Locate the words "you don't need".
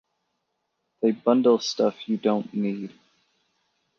2.09-2.91